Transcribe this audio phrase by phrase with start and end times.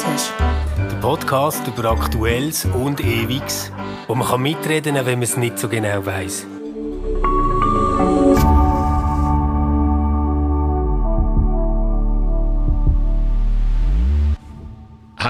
[0.00, 0.32] Stammtisch.
[0.78, 3.70] Der Podcast über Aktuelles und Ewiges,
[4.06, 6.46] wo man kann mitreden kann, wenn man es nicht so genau weiß.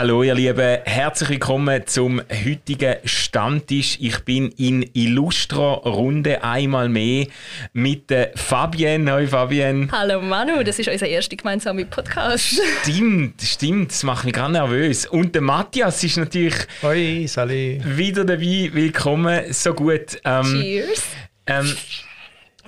[0.01, 3.98] Hallo ihr Lieben, herzlich willkommen zum heutigen Stammtisch.
[4.01, 7.27] Ich bin in illustrer Runde einmal mehr
[7.75, 9.12] mit Fabienne.
[9.12, 9.89] Hallo Fabienne.
[9.93, 12.62] Hallo Manu, das ist unser erster gemeinsamer Podcast.
[12.80, 15.05] Stimmt, stimmt, das macht mich gerade nervös.
[15.05, 17.82] Und der Matthias ist natürlich Hoi, Sally.
[17.85, 18.71] wieder dabei.
[18.73, 20.19] Willkommen, so gut.
[20.24, 21.05] Ähm, Cheers.
[21.46, 21.77] Ähm,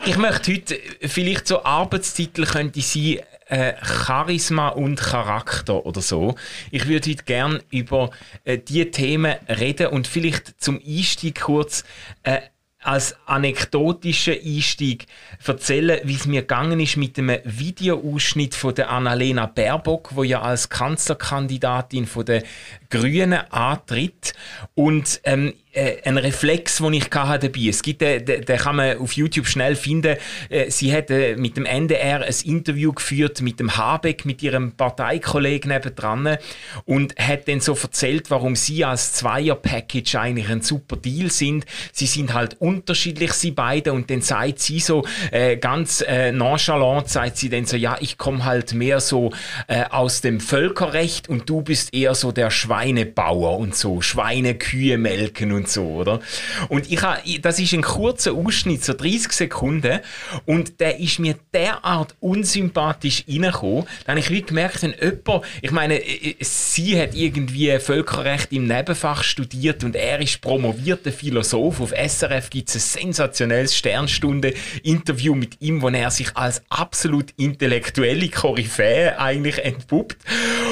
[0.04, 3.20] ich möchte heute vielleicht so Arbeitstitel könnte sein
[3.52, 6.36] äh, Charisma und Charakter oder so.
[6.70, 8.10] Ich würde heute gerne über
[8.44, 11.84] äh, diese Themen reden und vielleicht zum Einstieg kurz
[12.22, 12.40] äh,
[12.82, 15.06] als anekdotischen Einstieg
[15.46, 20.40] erzählen, wie es mir gegangen ist mit einem Videoausschnitt von der Annalena Baerbock, wo ja
[20.40, 22.42] als Kanzlerkandidatin von der
[22.90, 24.32] Grünen antritt
[24.74, 25.71] und ähm, äh,
[26.04, 27.68] ein Reflex, den ich hatte dabei.
[27.68, 30.16] Es gibt, den, den, den kann man auf YouTube schnell finden.
[30.50, 34.72] Äh, sie hat äh, mit dem NDR ein Interview geführt mit dem Habeck, mit ihrem
[34.72, 36.36] Parteikollegen nebendran
[36.84, 41.64] und hat dann so erzählt, warum sie als Zweier-Package eigentlich ein super Deal sind.
[41.92, 47.08] Sie sind halt unterschiedlich, sie beide, und dann sagt sie so äh, ganz äh, nonchalant,
[47.08, 49.32] sagt sie dann so, ja, ich komme halt mehr so
[49.68, 54.98] äh, aus dem Völkerrecht und du bist eher so der Schweinebauer und so, Schweine, Kühe
[54.98, 56.20] melken und und so, oder?
[56.68, 60.00] Und ich habe, das ist ein kurzer Ausschnitt, so 30 Sekunden,
[60.44, 65.70] und der ist mir derart unsympathisch reingekommen, dann habe ich wie gemerkt, wenn jemand, ich
[65.70, 66.00] meine,
[66.40, 71.80] sie hat irgendwie Völkerrecht im Nebenfach studiert und er ist promovierter Philosoph.
[71.80, 78.28] Auf SRF gibt es ein sensationelles Sternstunde-Interview mit ihm, wo er sich als absolut intellektuelle
[78.28, 80.16] Koryphäe eigentlich entpuppt.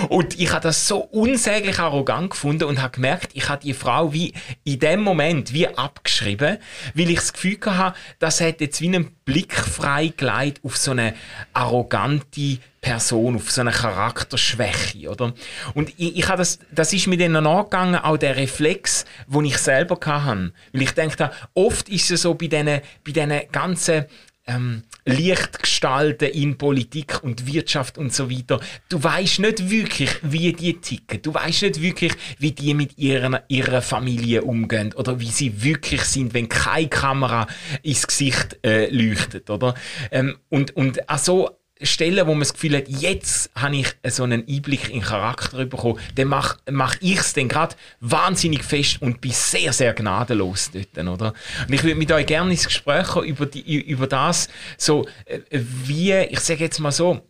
[0.09, 4.13] Und ich habe das so unsäglich arrogant gefunden und habe gemerkt, ich habe die Frau
[4.13, 4.33] wie
[4.65, 6.59] in dem Moment wie abgeschrieben,
[6.95, 11.15] weil ich das Gefühl hatte, das hat jetzt wie einen Blick freigelegt auf so eine
[11.53, 15.35] arrogante Person, auf so eine Charakterschwäche, oder?
[15.75, 19.59] Und ich, ich habe das, das ist mir dann nachgegangen, auch der Reflex, den ich
[19.59, 20.53] selber hatte.
[20.73, 22.67] Weil ich denke, oft ist es so bei diesen,
[23.05, 24.07] bei diesen ganzen
[24.51, 28.61] ähm, Lichtgestalten in Politik und Wirtschaft und so weiter.
[28.89, 31.23] Du weißt nicht wirklich, wie die ticken.
[31.23, 36.03] Du weißt nicht wirklich, wie die mit ihrer, ihrer Familie umgehen oder wie sie wirklich
[36.03, 37.47] sind, wenn keine Kamera
[37.83, 39.75] ins Gesicht äh, leuchtet, oder?
[40.11, 44.47] Ähm, und und also Stellen, wo man das Gefühl hat, jetzt habe ich so einen
[44.47, 49.21] Einblick in den Charakter bekommen, dann mache mach ich es dann gerade wahnsinnig fest und
[49.21, 51.35] bin sehr, sehr gnadenlos dort, oder?
[51.67, 55.41] Und ich würde mit euch gerne ins Gespräch kommen über, die, über das, so, äh,
[55.51, 57.21] wie, ich sage jetzt mal so,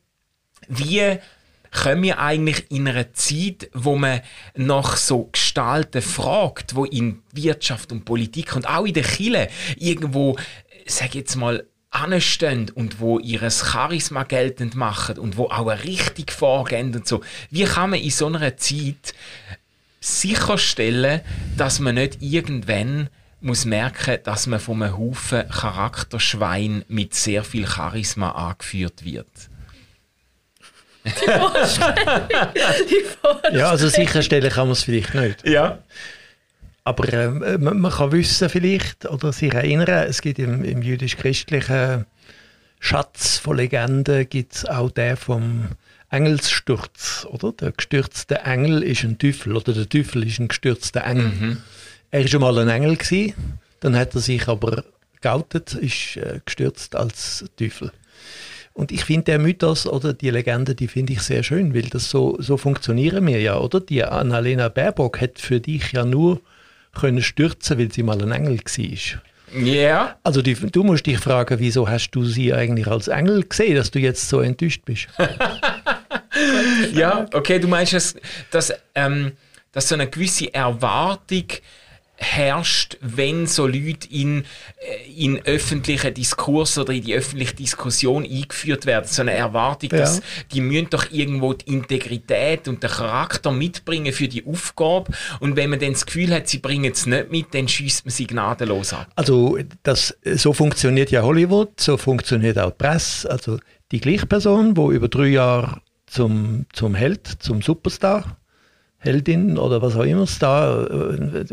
[0.69, 1.19] wie
[1.71, 4.21] kommen wir eigentlich in einer Zeit, wo man
[4.55, 10.37] nach so Gestalten fragt, wo in Wirtschaft und Politik und auch in der Kirche irgendwo,
[10.87, 16.95] sage jetzt mal, anstehen und wo ihres Charisma geltend machen und wo auch richtig vorgehen
[16.95, 17.21] und so.
[17.51, 19.15] Wie kann man in so einer Zeit
[20.01, 21.21] sicherstellen,
[21.57, 27.67] dass man nicht irgendwann muss merken, dass man von einem Haufen Charakterschwein mit sehr viel
[27.67, 29.27] Charisma angeführt wird?
[31.05, 32.29] Die Vorstellung.
[32.91, 33.59] Die Vorstellung.
[33.59, 35.47] Ja, also sicherstellen kann man es vielleicht nicht.
[35.47, 35.79] Ja.
[36.85, 42.07] Aber äh, man, man, kann wissen vielleicht oder sich erinnern, es gibt im, im jüdisch-christlichen
[42.79, 45.69] Schatz von Legenden gibt es auch der vom
[46.09, 47.53] Engelssturz, oder?
[47.53, 51.29] Der gestürzte Engel ist ein Teufel oder der Teufel ist ein gestürzter Engel.
[51.29, 51.57] Mhm.
[52.11, 53.35] Er war schon mal ein Engel gewesen,
[53.81, 54.85] dann hat er sich aber
[55.21, 57.93] geoutet, ist äh, gestürzt als Teufel.
[58.73, 62.09] Und ich finde der Mythos oder die Legende, die finde ich sehr schön, weil das
[62.09, 63.81] so, so funktionieren wir ja, oder?
[63.81, 66.41] Die Annalena Baerbock hat für dich ja nur
[66.93, 69.21] können stürzen, weil sie mal ein Engel war.
[69.53, 69.65] Ja.
[69.65, 70.17] Yeah.
[70.23, 73.91] Also die, du musst dich fragen, wieso hast du sie eigentlich als Engel gesehen, dass
[73.91, 75.09] du jetzt so enttäuscht bist?
[76.93, 78.15] ja, okay, du meinst, dass,
[78.51, 79.33] dass, ähm,
[79.73, 81.47] dass so eine gewisse Erwartung
[82.21, 84.45] herrscht, wenn so Leute in,
[84.79, 89.07] äh, in öffentlichen Diskurs oder in die öffentliche Diskussion eingeführt werden.
[89.09, 89.99] So eine Erwartung, ja.
[89.99, 90.21] dass
[90.53, 95.13] die müssen doch irgendwo die Integrität und den Charakter mitbringen für die Aufgabe.
[95.41, 98.13] Und wenn man dann das Gefühl hat, sie bringen es nicht mit, dann schießt man
[98.13, 99.09] sie gnadenlos ab.
[99.17, 103.31] Also das, so funktioniert ja Hollywood, so funktioniert auch die Presse.
[103.31, 103.59] Also
[103.93, 108.37] die gleiche Person, wo über drei Jahre zum, zum Held, zum Superstar
[109.01, 111.45] Heldin oder was auch immer es da, äh,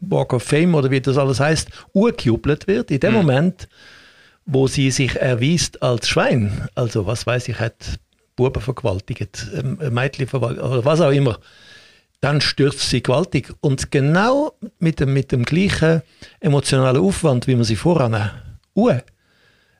[0.00, 3.18] Walk of Fame oder wie das alles heißt, urgejubelt wird, in dem mhm.
[3.18, 3.68] Moment,
[4.46, 7.98] wo sie sich erwiest als Schwein, also was weiß ich, hat
[8.36, 11.38] Buben vergewaltigt, ähm, Mädchen vergewaltigt oder was auch immer,
[12.20, 13.52] dann stürzt sie gewaltig.
[13.60, 16.02] Und genau mit dem, mit dem gleichen
[16.40, 18.30] emotionalen Aufwand, wie man sie voran
[18.76, 18.92] uh,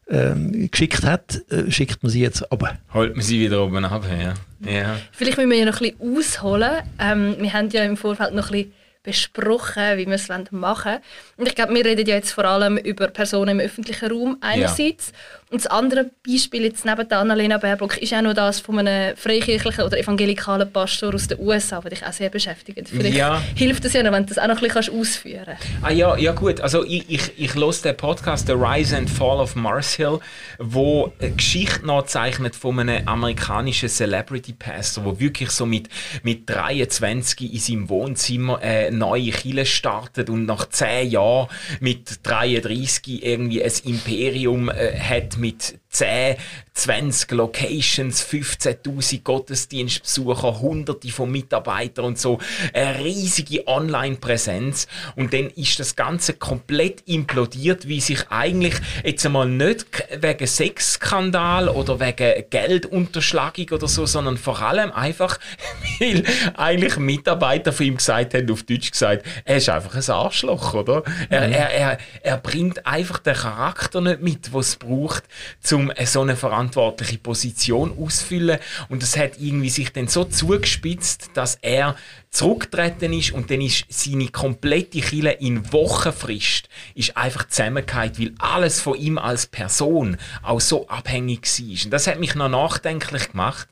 [0.09, 2.79] ähm, geschickt hat, äh, schickt man sie jetzt runter.
[2.95, 4.35] Holt man sie wieder oben ab, ja.
[4.71, 4.97] ja.
[5.13, 6.83] Vielleicht müssen wir ja noch ein bisschen ausholen.
[6.99, 8.73] Ähm, wir haben ja im Vorfeld noch ein bisschen
[9.07, 10.99] besprochen, wie wir es machen wollen.
[11.37, 15.13] Und ich glaube, wir reden ja jetzt vor allem über Personen im öffentlichen Raum einerseits.
[15.13, 15.15] Ja.
[15.49, 19.17] Und das andere Beispiel jetzt neben der Annalena Baerbock ist auch noch das von einem
[19.17, 22.89] freikirchlichen oder evangelikalen Pastor aus den USA, der dich auch sehr beschäftigt.
[22.89, 23.41] Vielleicht ja.
[23.55, 25.69] hilft es ja noch, wenn du das auch noch ein bisschen ausführen kannst.
[25.83, 26.61] Ah ja, ja gut.
[26.61, 30.19] Also ich, ich, ich höre den Podcast «The Rise and Fall of Mars Hill»,
[30.59, 35.89] wo eine Geschichte nachzeichnet von einem amerikanischen Celebrity Pastor, der wirklich so mit,
[36.25, 41.47] mit 23 in seinem Wohnzimmer eine neue Kille startet und nach 10 Jahren
[41.79, 46.37] mit 33 irgendwie ein Imperium äh, hat mit 10,
[46.75, 52.39] 20 Locations, 15.000 Gottesdienstbesucher, hunderte von Mitarbeitern und so,
[52.75, 54.89] eine riesige Online-Präsenz.
[55.17, 59.87] Und dann ist das Ganze komplett implodiert, wie sich eigentlich jetzt einmal nicht
[60.21, 65.39] wegen Sexskandal oder wegen Geldunterschlagung oder so, sondern vor allem einfach,
[65.99, 66.25] weil
[66.57, 71.05] eigentlich Mitarbeiter von ihm gesagt haben, auf Deutsch gesagt, er ist einfach ein Arschloch, oder?
[71.31, 71.55] Er, mhm.
[71.55, 75.25] er, er, er bringt einfach den Charakter nicht mit, was es braucht,
[75.73, 78.59] um so eine verantwortliche Position auszufüllen.
[78.89, 81.97] Und das hat irgendwie sich dann so zugespitzt, dass er
[82.37, 88.79] zurückgetreten ist und dann ist seine komplette Kille in Wochenfrist ist einfach zusammengehört, weil alles
[88.79, 91.85] von ihm als Person auch so abhängig war.
[91.85, 93.69] Und das hat mich noch nachdenklich gemacht,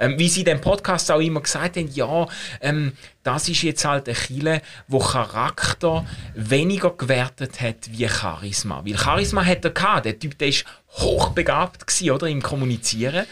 [0.00, 2.26] ähm, wie sie dem Podcast auch immer gesagt haben, ja,
[2.60, 2.92] ähm,
[3.22, 6.04] das ist jetzt halt eine Kille, wo Charakter
[6.34, 8.82] weniger gewertet hat wie Charisma.
[8.84, 10.64] Weil Charisma hat er gehabt, der Typ, der ist
[11.00, 13.26] hochbegabt gewesen, oder, im Kommunizieren.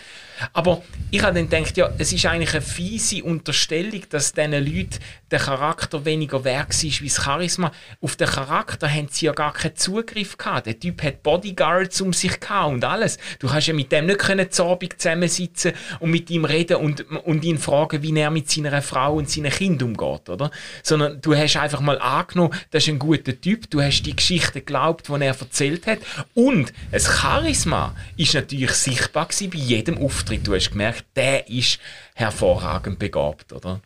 [0.53, 4.99] Aber ich habe dann gedacht, ja, es ist eigentlich eine fiese Unterstellung, dass diesen Leuten
[5.31, 7.73] der Charakter weniger wert ist wie das Charisma.
[8.01, 10.67] Auf den Charakter haben sie ja gar keinen Zugriff gehabt.
[10.67, 13.19] Der Typ hat Bodyguards um sich gehabt und alles.
[13.39, 17.45] Du hast ja mit dem nicht können Abend zusammensitzen und mit ihm reden und, und
[17.45, 20.51] ihn fragen, wie er mit seiner Frau und seinen Kindern umgeht, oder?
[20.83, 24.61] Sondern du hast einfach mal angenommen, das ist ein guter Typ, du hast die Geschichte
[24.61, 25.99] geglaubt, die er erzählt hat
[26.35, 30.26] und das Charisma ist natürlich sichtbar bei jedem Auftritt.
[30.27, 31.79] Du hast gemerkt, der ist
[32.15, 33.81] hervorragend begabt, oder?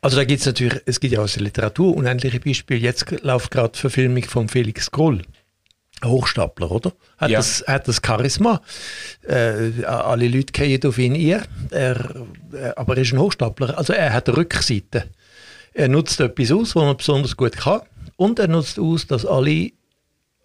[0.00, 2.80] Also da gibt es natürlich, es gibt ja aus der Literatur unendliche Beispiele.
[2.80, 5.22] Jetzt läuft gerade die Verfilmung von Felix Groll.
[6.04, 6.92] Hochstapler, oder?
[7.16, 7.38] Hat, ja.
[7.38, 8.60] das, hat das Charisma.
[9.22, 11.46] Äh, alle Leute gehen auf ihn ein.
[11.70, 13.78] Er, äh, aber er ist ein Hochstapler.
[13.78, 15.08] Also er hat Rückseite.
[15.72, 17.80] Er nutzt etwas aus, was er besonders gut kann.
[18.16, 19.70] Und er nutzt aus, dass alle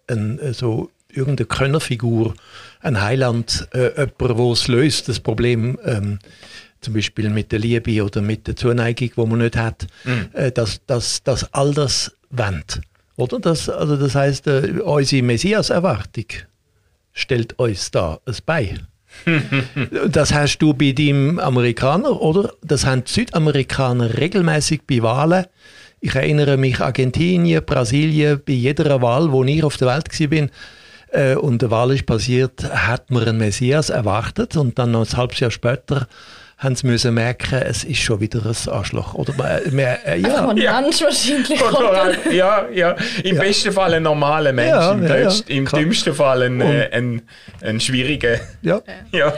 [0.08, 2.34] ein, äh, so irgendeine Könnerfigur,
[2.80, 6.18] ein Heiland, äh, jemand, der es löst, das Problem ähm,
[6.80, 10.28] zum Beispiel mit der Liebe oder mit der Zuneigung, die man nicht hat, mhm.
[10.32, 12.80] äh, dass, dass, dass all das wendet.
[13.16, 13.38] Oder?
[13.38, 16.26] Das, also das heißt, äh, unsere Messias-Erwartung
[17.12, 18.86] stellt uns da ein Bein.
[20.08, 22.54] das hast du bei dem Amerikaner, oder?
[22.62, 25.46] Das haben die Südamerikaner regelmäßig bei Wahlen.
[26.00, 30.48] Ich erinnere mich Argentinien, Brasilien, bei jeder Wahl, wo ich auf der Welt war,
[31.12, 35.50] äh, und ist passiert, hat man einen Messias erwartet und dann noch ein halbes Jahr
[35.50, 36.06] später
[36.60, 39.14] haben sie müssen merken, es ist schon wieder ein Arschloch.
[39.14, 39.32] Oder
[39.70, 40.46] mehr, äh, ja.
[40.46, 40.78] ein ja.
[40.78, 41.58] Mensch wahrscheinlich.
[41.62, 42.96] Oder ja, ja.
[43.24, 43.42] Im ja.
[43.42, 47.22] besten Fall ein normaler Mensch, ja, im, ja, im dümmsten Fall ein, äh, ein,
[47.62, 48.40] ein schwieriger.
[48.60, 48.82] Ja.
[49.12, 49.32] ja.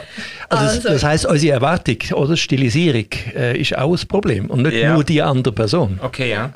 [0.49, 0.89] Also, also.
[0.89, 5.21] Das, heißt, unsere Erwartung oder Stilisierung äh, ist auch ein Problem und nicht nur die
[5.21, 6.01] andere Person.
[6.03, 6.53] Okay, ja.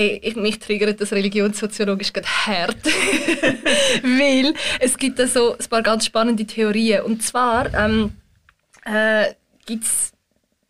[0.00, 2.84] Hey, ich, mich triggert das religionssoziologisch gerade hart.
[4.04, 7.02] Weil es gibt da so ein paar ganz spannende Theorien.
[7.02, 8.12] Und zwar ähm,
[8.84, 9.34] äh,
[9.66, 10.12] gibt's,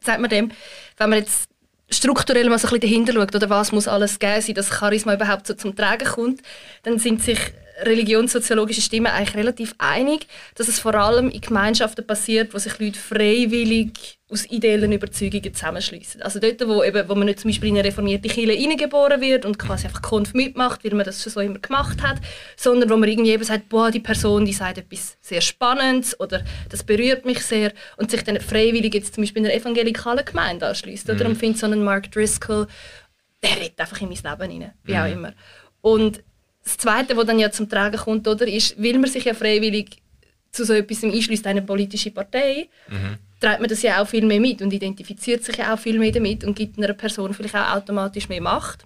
[0.01, 0.51] sagt man dem,
[0.97, 1.51] wenn man jetzt
[1.91, 5.13] strukturell mal so ein bisschen dahinter schaut, oder was muss alles geben sein, dass Charisma
[5.13, 6.41] überhaupt so zum Tragen kommt,
[6.85, 7.39] dann sind sich
[7.83, 12.99] religionssoziologische Stimmen eigentlich relativ einig, dass es vor allem in Gemeinschaften passiert, wo sich Leute
[12.99, 16.21] freiwillig aus ideellen Überzeugungen zusammenschließen.
[16.23, 19.47] Also dort, wo, eben, wo man nicht zum Beispiel in eine reformierte Kirche hineingeboren wird
[19.47, 22.19] und quasi einfach Konf mitmacht, weil man das schon so immer gemacht hat,
[22.57, 26.43] sondern wo man irgendwie eben sagt, boah, die Person, die sagt etwas sehr Spannendes oder
[26.69, 30.67] das berührt mich sehr und sich dann freiwillig jetzt zum Beispiel in einer evangelikalen Gemeinde
[30.67, 31.09] anschließt.
[31.09, 31.15] Mhm.
[31.15, 32.67] Oder man findet so einen Mark Driscoll,
[33.43, 34.99] der redet einfach in mein Leben rein, wie mhm.
[34.99, 35.33] auch immer.
[35.81, 36.23] Und
[36.69, 40.03] das Zweite, was dann ja zum Tragen kommt, oder, ist, will man sich ja freiwillig
[40.53, 43.17] zu so etwas einschließt, eine politische Partei, mhm.
[43.41, 46.13] trägt man das ja auch viel mehr mit und identifiziert sich ja auch viel mehr
[46.13, 48.85] damit und gibt einer Person vielleicht auch automatisch mehr Macht.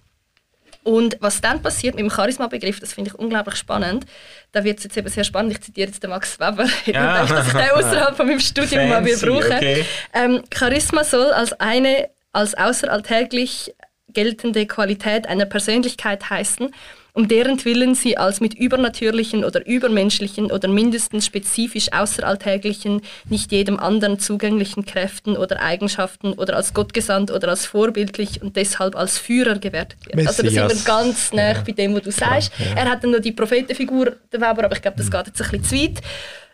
[0.84, 4.04] Und was dann passiert mit dem Charisma-Begriff, das finde ich unglaublich spannend.
[4.50, 5.52] Da wird es jetzt eben sehr spannend.
[5.52, 6.64] Ich zitiere jetzt den Max Weber.
[6.86, 7.18] Ich Ja.
[7.18, 9.84] denke, dass ich den außerhalb von meinem Studium mal will Fancy, brauchen okay.
[10.12, 13.74] ähm, Charisma soll als eine als außeralltäglich
[14.08, 16.70] geltende Qualität einer Persönlichkeit heißen,
[17.14, 23.78] um deren Willen sie als mit übernatürlichen oder übermenschlichen oder mindestens spezifisch außeralltäglichen, nicht jedem
[23.78, 29.58] anderen zugänglichen Kräften oder Eigenschaften oder als gottgesandt oder als vorbildlich und deshalb als Führer
[29.58, 30.26] gewertet wird.
[30.26, 30.84] Also da sind wir Messias.
[30.84, 32.52] ganz nah bei dem, was du sagst.
[32.58, 32.76] ja.
[32.76, 35.50] Er hat dann noch die Prophetenfigur, der Weber, aber ich glaube, das geht jetzt ein
[35.50, 36.02] bisschen zu weit.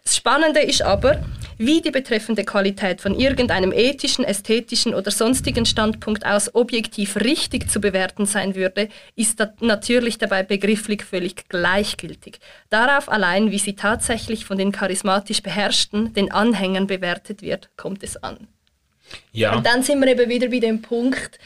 [0.09, 1.23] Das Spannende ist aber,
[1.59, 7.79] wie die betreffende Qualität von irgendeinem ethischen, ästhetischen oder sonstigen Standpunkt aus objektiv richtig zu
[7.79, 12.39] bewerten sein würde, ist natürlich dabei begrifflich völlig gleichgültig.
[12.71, 18.17] Darauf allein, wie sie tatsächlich von den charismatisch Beherrschten, den Anhängern bewertet wird, kommt es
[18.17, 18.49] an.
[19.33, 19.57] Ja.
[19.57, 21.39] Und dann sind wir eben wieder bei dem Punkt,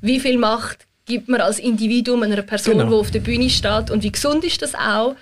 [0.00, 2.90] wie viel Macht gibt man als Individuum einer Person, Genau.
[2.90, 5.14] die auf der Bühne steht und wie gesund ist das auch?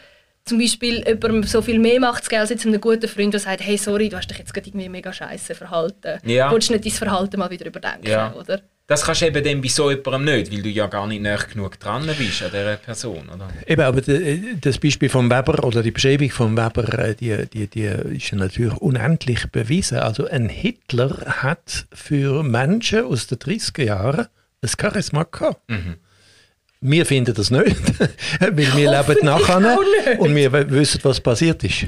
[0.47, 3.41] Zum Beispiel jemandem so viel mehr Macht zu geben als jetzt einem guten Freund, der
[3.41, 6.21] sagt, hey, sorry, du hast dich jetzt gerade irgendwie mega scheiße verhalten.
[6.25, 6.53] Ja.
[6.53, 8.33] Willst du nicht dein Verhalten mal wieder überdenken, Ja.
[8.33, 8.61] oder?
[8.89, 11.35] Das kannst du eben dann bei so jemandem nicht, weil du ja gar nicht nah
[11.35, 13.49] genug dran bist an dieser Person, oder?
[13.67, 17.83] Eben, aber das Beispiel von Weber oder die Beschreibung von Weber, äh, die, die, die
[18.17, 19.99] ist ja natürlich unendlich bewiesen.
[19.99, 24.27] Also ein Hitler hat für Menschen aus den 30er Jahren
[24.63, 25.61] ein Charisma gehabt.
[26.89, 27.77] Wir finden das nicht,
[28.41, 29.79] weil wir leben nachher
[30.19, 31.87] und wir wissen, was passiert ist.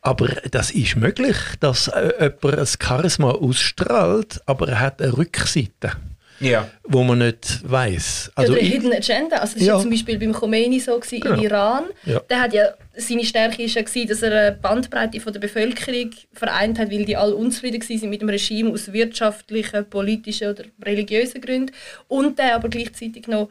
[0.00, 2.12] Aber das ist möglich, dass äh,
[2.42, 5.92] jemand ein Charisma ausstrahlt, aber er hat eine Rückseite,
[6.40, 6.66] Ja.
[6.84, 8.32] wo man nicht weiß.
[8.34, 9.36] Also ja, ich, der Hidden Agenda.
[9.36, 9.72] Also das Ja.
[9.74, 11.34] war ja zum Beispiel beim Khomeini so gewesen, Genau.
[11.36, 11.84] im Iran.
[12.06, 12.20] Ja.
[12.20, 12.64] Der hat ja,
[12.96, 17.04] seine Stärke ist ja gewesen, dass er eine Bandbreite von der Bevölkerung vereint hat, weil
[17.04, 21.72] die alle unzufrieden waren mit dem Regime aus wirtschaftlichen, politischen oder religiösen Gründen.
[22.08, 23.50] Und der aber gleichzeitig noch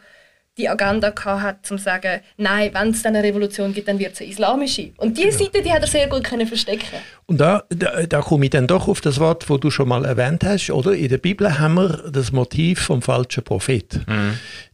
[0.61, 3.99] die Agenda gehabt hat, um zu sagen, nein, wenn es dann eine Revolution gibt, dann
[3.99, 4.91] wird es eine islamische.
[4.97, 6.99] Und diese Seite, die hat er sehr gut können verstecken.
[7.25, 10.05] Und da, da, da komme ich dann doch auf das Wort, wo du schon mal
[10.05, 10.93] erwähnt hast, oder?
[10.93, 13.99] In der Bibel haben wir das Motiv vom falschen Prophet.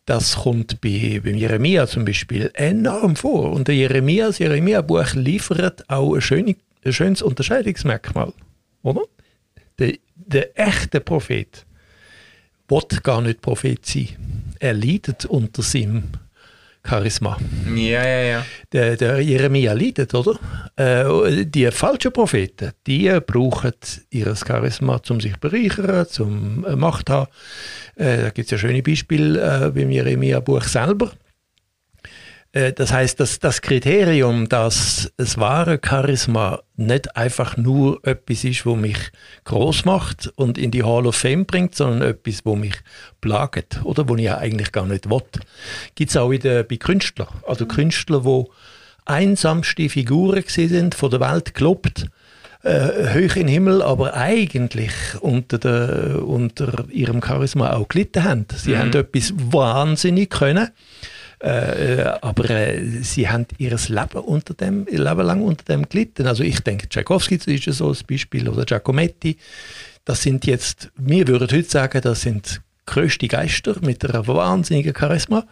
[0.05, 3.51] Das kommt bei, beim Jeremia zum Beispiel enorm vor.
[3.51, 8.33] Und der Jeremia, das Jeremia-Buch liefert auch ein, schöne, ein schönes Unterscheidungsmerkmal,
[8.83, 9.01] oder?
[9.79, 11.65] Der, der echte Prophet
[12.69, 14.09] will gar nicht Prophet sein.
[14.59, 16.03] Er leidet unter seinem
[16.87, 17.37] Charisma
[17.75, 18.45] Ja, ja, ja.
[18.71, 20.39] der, der Jeremia leidet, oder?
[20.77, 23.73] Äh, die falschen Propheten, die brauchen
[24.09, 27.27] ihr Charisma, um sich zu bereichern, zum äh, Macht zu haben.
[27.95, 31.11] Äh, da gibt es ja schöne Beispiele äh, beim Jeremia-Buch selber.
[32.51, 38.65] Äh, das heißt, dass das Kriterium, dass das wahre Charisma nicht einfach nur etwas ist,
[38.65, 38.97] wo mich
[39.45, 42.75] groß macht und in die Hall of Fame bringt, sondern etwas, wo mich
[43.21, 45.21] plagt oder wo ich ja eigentlich gar nicht will.
[45.95, 48.51] Gibt es auch in der, bei Künstlern, also Künstler, wo
[49.05, 52.07] einsamste Figuren sind, von der Welt gelobt,
[52.63, 58.45] äh, hoch in den Himmel, aber eigentlich unter, der, unter ihrem Charisma auch gelitten haben.
[58.55, 60.69] Sie haben etwas wahnsinnig können.
[61.43, 66.25] Äh, äh, aber äh, sie haben ihr Leben, unter dem, Leben lang unter dem gelitten.
[66.25, 69.37] Also ich denke, Tchaikovsky ist so ein Beispiel oder Giacometti.
[70.03, 75.45] Das sind jetzt, wir würden heute sagen, das sind größte Geister mit einer wahnsinnigen Charisma.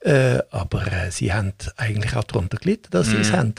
[0.00, 3.54] Äh, aber äh, sie haben eigentlich auch darunter gelitten, dass sie es haben.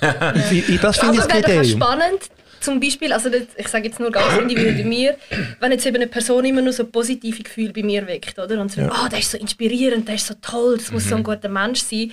[0.50, 1.80] ich, ich, das finde ich Aber das Kriterium.
[1.82, 2.30] spannend,
[2.62, 5.16] zum Beispiel, also das, ich sage jetzt nur ganz individuell bei mir,
[5.60, 8.60] wenn jetzt eben eine Person immer nur so positive Gefühle bei mir weckt, oder?
[8.60, 8.90] Und so, Ja.
[9.04, 11.80] oh, der ist so inspirierend, der ist so toll, das muss so ein guter Mensch
[11.80, 12.12] sein.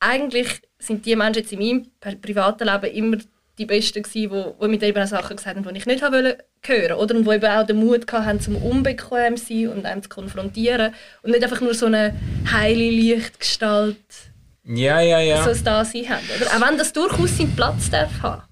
[0.00, 3.16] Eigentlich sind die Menschen jetzt in meinem pri- privaten Leben immer
[3.58, 6.14] die Besten gewesen, wo, wo mir eben auch Sachen gesagt haben, die ich nicht haben
[6.14, 7.14] wollte hören, oder?
[7.14, 10.94] Und die eben auch den Mut hatten, zum unbequem zu sein und einem zu konfrontieren
[11.22, 12.14] und nicht einfach nur so eine
[12.50, 13.96] heile Lichtgestalt
[14.64, 15.44] Ja, ja, ja.
[15.44, 16.22] so ein Dasein haben.
[16.40, 16.46] Oder?
[16.56, 18.42] Auch wenn das durchaus seinen Platz darf haben.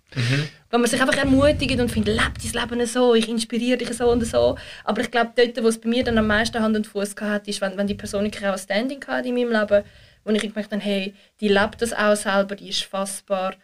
[0.70, 4.10] Wenn man sich einfach ermutigt und findet, lebt dein Leben so, ich inspiriere dich so
[4.10, 4.56] und so.
[4.84, 7.48] Aber ich glaube, dort, wo es bei mir dann am meisten Hand und Fuß hat,
[7.48, 9.84] ist, wenn, wenn die Person wirklich auch ein Standing hat in meinem Leben,
[10.24, 13.54] wo ich gemerkt habe, hey, die lebt das auch selber, die ist fassbar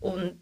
[0.00, 0.38] und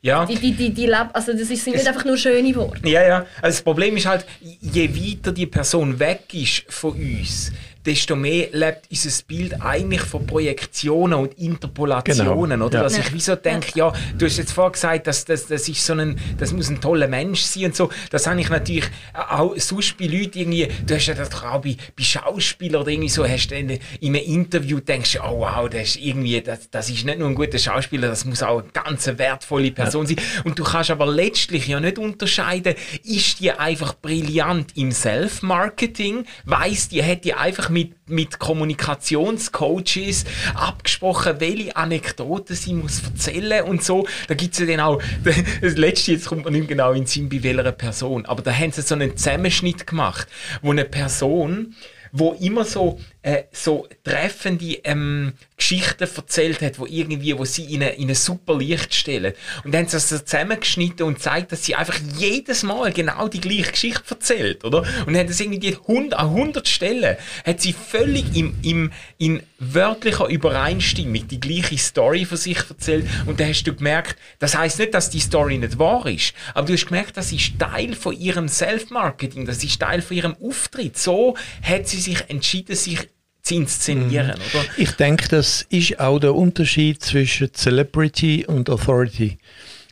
[0.00, 0.24] ja.
[0.26, 2.88] die, die, die, die lebt, also das sind nicht einfach nur schöne Worte.
[2.88, 3.26] Ja, ja.
[3.40, 7.52] Also das Problem ist halt, je weiter die Person weg ist von uns,
[7.88, 12.78] desto mehr lebt unser Bild eigentlich von Projektionen und Interpolationen, Genau, oder?
[12.78, 12.82] ja.
[12.82, 15.94] Dass ich wieso denke, ja, du hast jetzt vorher gesagt, dass das, das ist so
[15.94, 17.88] ein, das muss ein toller Mensch sein und so.
[18.10, 21.62] Das habe ich natürlich auch sonst bei Leuten irgendwie, du hast ja das doch auch
[21.62, 25.40] bei, bei Schauspielern oder irgendwie so, hast du in, in einem Interview denkst, du, oh
[25.40, 28.58] wow, das ist irgendwie, das, das ist nicht nur ein guter Schauspieler, das muss auch
[28.60, 30.16] eine ganz wertvolle Person sein.
[30.44, 36.90] Und du kannst aber letztlich ja nicht unterscheiden, ist die einfach brillant im Self-Marketing, weiss
[36.90, 44.06] die, hat die einfach mit, mit Kommunikationscoaches abgesprochen, welche Anekdoten sie muss erzählen und so.
[44.28, 45.02] Da gibt es ja dann auch,
[45.60, 48.52] das letzte, jetzt kommt man nicht genau in den Sinn, bei welcher Person, aber da
[48.52, 50.26] haben sie so einen Zusammenschnitt gemacht,
[50.62, 51.74] wo eine Person
[52.12, 57.82] wo immer so, äh, so treffende ähm, Geschichten erzählt hat, wo irgendwie, wo sie in,
[57.82, 59.34] in ein super Licht stellen.
[59.64, 63.40] Und dann haben sie das zusammengeschnitten und zeigt, dass sie einfach jedes Mal genau die
[63.40, 64.80] gleiche Geschichte erzählt, oder?
[65.06, 69.42] Und dann hat das irgendwie 100, an 100 Stellen, hat sie völlig im, im, in
[69.58, 73.06] wörtlicher Übereinstimmung die gleiche Story von sich erzählt.
[73.26, 76.68] Und dann hast du gemerkt, das heißt nicht, dass die Story nicht wahr ist, aber
[76.68, 80.96] du hast gemerkt, das ist Teil von ihrem Self-Marketing, das ist Teil von ihrem Auftritt.
[80.96, 83.08] So hat sie sich entschieden, sich
[83.42, 84.60] zu inszenieren, mhm.
[84.60, 84.64] oder?
[84.76, 89.38] Ich denke, das ist auch der Unterschied zwischen Celebrity und Authority.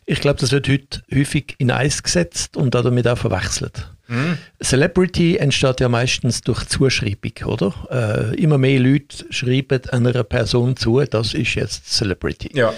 [0.05, 3.91] Ich glaube, das wird heute häufig in Eis gesetzt und damit auch verwechselt.
[4.07, 4.37] Mhm.
[4.63, 8.33] Celebrity entsteht ja meistens durch Zuschreibung, oder?
[8.33, 12.49] Äh, immer mehr Leute schreiben einer Person zu, das ist jetzt Celebrity.
[12.53, 12.73] Ja.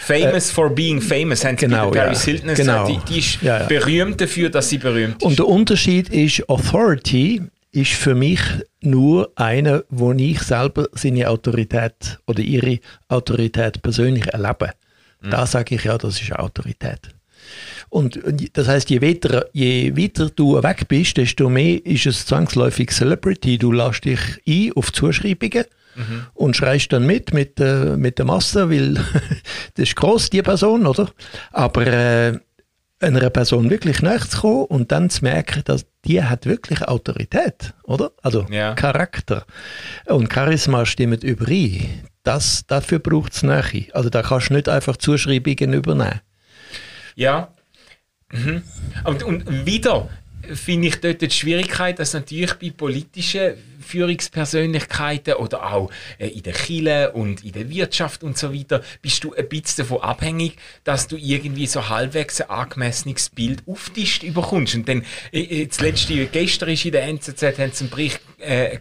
[0.00, 2.32] Famous äh, for being famous, haben genau, Paris ja.
[2.32, 2.86] Hilton genau.
[2.86, 3.66] Die, die ist ja, ja.
[3.66, 5.22] berühmt dafür, dass sie berühmt ist.
[5.22, 8.40] Und der Unterschied ist, Authority ist für mich
[8.80, 14.72] nur einer, wo ich selber seine Autorität oder ihre Autorität persönlich erlebe.
[15.20, 15.30] Mhm.
[15.30, 17.08] Da sage ich ja, das ist Autorität.
[17.88, 18.20] Und
[18.54, 23.58] das heißt, je weiter, je weiter du weg bist, desto mehr ist es zwangsläufig Celebrity.
[23.58, 25.64] Du lässt dich ein auf Zuschreibungen
[25.96, 26.26] mhm.
[26.34, 28.94] und schreist dann mit, mit, äh, mit der Masse, weil
[29.74, 31.10] das ist groß die Person, oder?
[31.50, 32.38] Aber äh,
[33.02, 38.12] einer Person wirklich nachzukommen und dann zu merken, dass die hat wirklich Autorität, oder?
[38.22, 38.74] Also ja.
[38.74, 39.44] Charakter.
[40.06, 42.04] Und Charisma stimmt überein.
[42.22, 43.86] Das, dafür braucht es Nähe.
[43.92, 46.20] Also da kannst du nicht einfach Zuschreibungen übernehmen.
[47.14, 47.52] Ja.
[48.32, 48.62] Mhm.
[49.04, 50.08] Und, und wieder
[50.54, 56.52] finde ich dort die Schwierigkeit, dass natürlich bei politischen Führungspersönlichkeiten oder auch äh, in der
[56.52, 61.08] Kille und in der Wirtschaft und so weiter, bist du ein bisschen davon abhängig, dass
[61.08, 64.74] du irgendwie so halbwegs ein angemessenes Bild auftischt überkommst.
[64.74, 68.20] Und dann, äh, äh das letzte, gestern ist in der NZZ, haben sie einen Bericht
[68.42, 68.78] äh,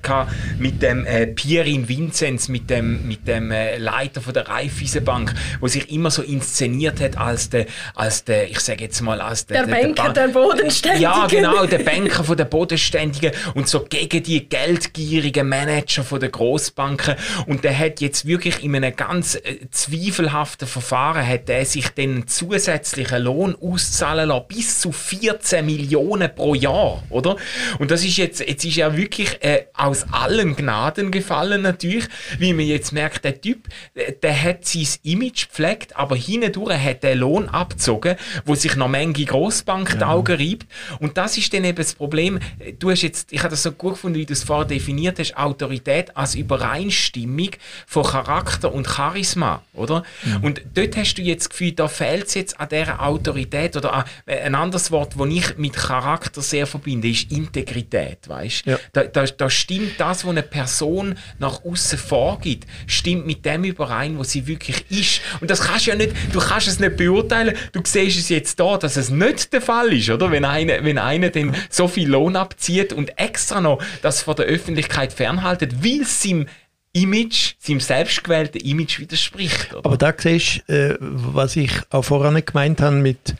[0.57, 5.67] mit dem äh, Pierin Vinzenz, mit dem, mit dem äh, Leiter von der Raiffeisenbank, wo
[5.67, 9.65] sich immer so inszeniert hat als der, als der ich sage jetzt mal, als der,
[9.65, 11.01] der, der Banker der, der Bodenständigen.
[11.03, 14.49] Ja, genau, der Banker von der Bodenständigen und so gegen die
[14.93, 20.67] geldgierigen Manager von der Großbanken und der hat jetzt wirklich in einem ganz äh, zweifelhaften
[20.67, 27.03] Verfahren hat er sich den zusätzlichen Lohn auszahlen lassen, bis zu 14 Millionen pro Jahr,
[27.09, 27.35] oder?
[27.79, 32.05] Und das ist jetzt, jetzt ist er wirklich äh, äh, aus allen Gnaden gefallen natürlich,
[32.37, 37.03] wie man jetzt merkt, der Typ, der, der hat sein Image gepflegt, aber hindurch hat
[37.03, 39.97] der Lohn abgezogen, wo sich noch Menge Grossbank ja.
[39.97, 40.67] die Augen reibt.
[40.99, 42.39] Und das ist dann eben das Problem.
[42.79, 45.37] Du hast jetzt, ich habe das so gut gefunden, wie du es vorher definiert hast,
[45.37, 47.51] Autorität als Übereinstimmung
[47.85, 50.03] von Charakter und Charisma, oder?
[50.23, 50.43] Mhm.
[50.43, 53.93] Und dort hast du jetzt das Gefühl, da fehlt es jetzt an dieser Autorität oder
[53.93, 58.65] an, äh, ein anderes Wort, das ich mit Charakter sehr verbinde, ist Integrität, weißt?
[58.65, 58.79] Ja.
[58.93, 64.17] Da, da, da stimmt das, was eine Person nach außen vorgibt, stimmt mit dem überein,
[64.17, 65.21] was sie wirklich ist.
[65.41, 67.55] Und das kannst du ja nicht, du kannst es nicht beurteilen.
[67.71, 70.31] Du siehst es jetzt da, dass es nicht der Fall ist, oder?
[70.31, 74.45] Wenn einer, wenn einer dann so viel Lohn abzieht und extra noch das von der
[74.45, 74.70] Öffentlichkeit
[75.13, 76.47] fernhaltet, weil es ihm
[76.93, 79.73] Image, seinem selbstgewählten Image widerspricht.
[79.73, 79.85] Oder?
[79.85, 83.35] Aber da siehst du, äh, was ich auch voran gemeint habe mit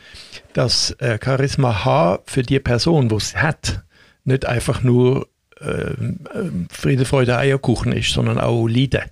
[0.54, 3.82] das äh, Charisma H für die Person, die es hat,
[4.24, 5.28] nicht einfach nur
[5.60, 5.92] äh,
[6.70, 9.04] Friede, Freude, Eierkuchen ist, sondern auch Lieder.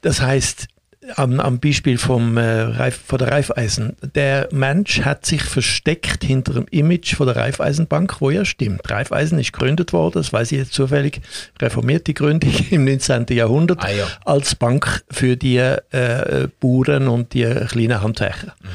[0.00, 0.68] Das heißt,
[1.16, 6.54] am, am Beispiel vom, äh, Reif, von der Raiffeisen, der Mensch hat sich versteckt hinter
[6.54, 8.90] dem Image von der Raiffeisenbank, wo ja stimmt.
[8.90, 11.20] Raiffeisen ist gegründet worden, das weiß ich jetzt zufällig,
[11.60, 13.26] reformierte Gründung im 19.
[13.30, 14.06] Jahrhundert ah, ja.
[14.24, 18.54] als Bank für die äh, Bauern und die kleinen Handwerker.
[18.62, 18.68] Mhm.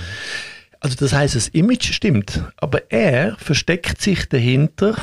[0.84, 4.96] Also das heißt, das Image stimmt, aber er versteckt sich dahinter,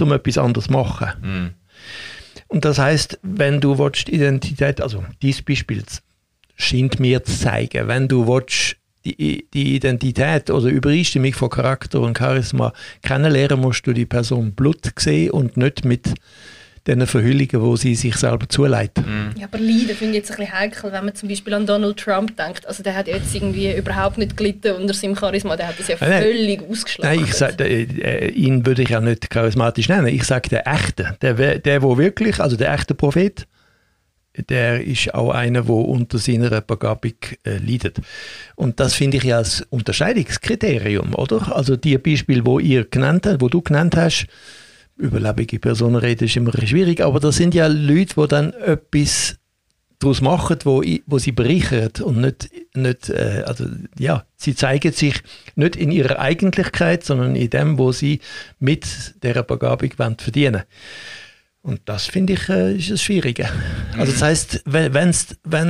[0.00, 1.08] um etwas anderes zu machen.
[1.20, 1.64] Mm.
[2.46, 5.82] Und das heißt, wenn du willst, Identität, also dieses Beispiel
[6.56, 12.16] scheint mir zu zeigen, wenn du willst, die, die Identität oder Übereinstimmung von Charakter und
[12.16, 16.14] Charisma kennenlernen, musst du die Person Blut sehen und nicht mit
[16.86, 19.04] den Verhüllungen, die sie sich selber zuleiten.
[19.06, 19.40] Mhm.
[19.40, 21.96] Ja, aber Leiden finde ich jetzt ein bisschen heikel, wenn man zum Beispiel an Donald
[21.96, 22.66] Trump denkt.
[22.66, 25.96] Also der hat jetzt irgendwie überhaupt nicht gelitten unter seinem Charisma, der hat das ja
[26.00, 27.16] nein, völlig ausgeschlagen.
[27.16, 30.08] Nein, ich sag, äh, äh, ihn würde ich ja nicht charismatisch nennen.
[30.08, 33.46] Ich sage der Echte, der, der wo wirklich, also der echte Prophet,
[34.36, 38.00] der ist auch einer, der unter seiner Begabung äh, leidet.
[38.56, 41.54] Und das finde ich ja als Unterscheidungskriterium, oder?
[41.56, 44.26] Also die Beispiele, wo ihr genannt habt, wo du genannt hast,
[44.96, 49.38] über lebende Personen reden ist immer schwierig, aber das sind ja Leute, die dann etwas
[49.98, 53.64] daraus machen, wo, wo sie bereichern und nicht, nicht äh, also
[53.98, 55.14] ja, sie zeigen sich
[55.56, 58.20] nicht in ihrer Eigentlichkeit, sondern in dem, wo sie
[58.58, 60.62] mit dieser Begabung wollen verdienen
[61.64, 63.48] und das finde ich äh, ist das Schwierige.
[63.98, 64.98] Also das heißt, wenn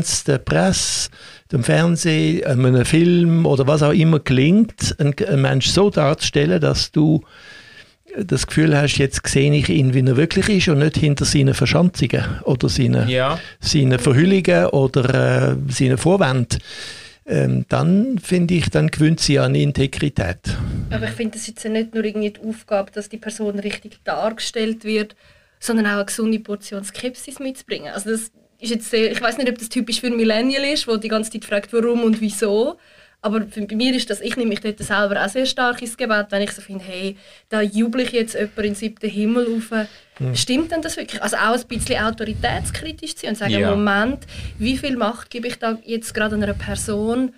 [0.01, 1.09] es der Presse,
[1.53, 6.91] dem Fernsehen, einem Film oder was auch immer gelingt, einen, einen Mensch so darzustellen, dass
[6.91, 7.23] du
[8.19, 11.55] das Gefühl hast, jetzt sehe ich ihn, wie er wirklich ist und nicht hinter seinen
[11.55, 13.39] Verschanzungen oder seinen, ja.
[13.61, 16.61] seinen Verhüllungen oder äh, seinen Vorwänden.
[17.27, 20.41] Ähm, dann finde ich, dann gewinnt sie an Integrität.
[20.91, 24.01] Aber ich finde, das ist jetzt nicht nur irgendwie die Aufgabe, dass die Person richtig
[24.05, 25.15] dargestellt wird,
[25.65, 27.93] sondern auch eine gesunde Portion Skepsis mitzubringen.
[27.93, 30.97] Also das ist jetzt sehr, ich weiß nicht, ob das typisch für Millennial ist, wo
[30.97, 32.79] die ganze Zeit fragt, warum und wieso.
[33.23, 36.27] Aber bei mir ist das, ich nehme mich dort selber auch sehr stark ins Gebet,
[36.29, 37.17] wenn ich so finde, hey,
[37.49, 39.71] da jubel ich jetzt jemand in den siebten Himmel auf.
[40.19, 40.35] Mhm.
[40.35, 41.23] Stimmt denn das wirklich?
[41.23, 43.71] Also auch ein bisschen autoritätskritisch zu sein und sagen, ja.
[43.71, 44.27] Moment,
[44.59, 47.33] wie viel Macht gebe ich da jetzt gerade einer Person,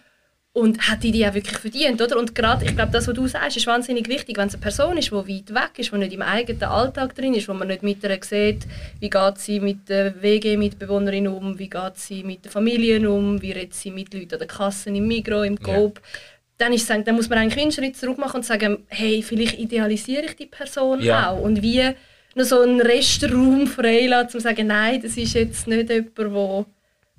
[0.56, 2.18] und hat die die auch wirklich verdient, oder?
[2.18, 4.96] Und gerade, ich glaube, das, was du sagst, ist wahnsinnig wichtig, wenn es eine Person
[4.96, 7.82] ist, die weit weg ist, die nicht im eigenen Alltag drin ist, wo man nicht
[7.82, 8.66] mit ihr sieht,
[8.98, 13.52] wie geht sie mit der WG-Mitbewohnerin um, wie geht sie mit der Familie um, wie
[13.52, 15.98] redet sie mit Leuten an der Kasse im Migro, im Coop.
[15.98, 16.20] Yeah.
[16.56, 20.24] Dann, ist dann muss man eigentlich einen Schritt zurück machen und sagen, hey, vielleicht idealisiere
[20.24, 21.32] ich die Person yeah.
[21.32, 21.42] auch.
[21.42, 21.82] Und wie
[22.34, 26.66] noch so einen Restraum freilassen, um zu sagen, nein, das ist jetzt nicht jemand, der